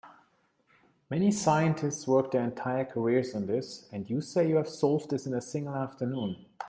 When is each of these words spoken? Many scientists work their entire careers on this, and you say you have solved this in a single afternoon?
Many 1.11 1.29
scientists 1.31 2.07
work 2.07 2.31
their 2.31 2.41
entire 2.43 2.85
careers 2.85 3.35
on 3.35 3.45
this, 3.45 3.87
and 3.91 4.09
you 4.09 4.19
say 4.19 4.49
you 4.49 4.55
have 4.55 4.67
solved 4.67 5.11
this 5.11 5.27
in 5.27 5.33
a 5.35 5.41
single 5.41 5.75
afternoon? 5.75 6.43